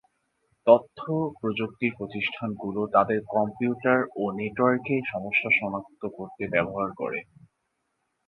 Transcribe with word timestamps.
তথ্য 0.67 0.99
প্রযুক্তি 1.39 1.87
প্রতিষ্ঠানগুলো 1.97 2.81
তাদের 2.95 3.19
কম্পিউটার 3.31 3.99
ও 4.15 4.33
নেটওয়ার্কে 4.39 4.95
সমস্যা 5.11 5.49
শনাক্ত 5.59 6.01
করতে 6.17 6.43
ব্যবহার 6.53 6.89
করে। 6.95 7.19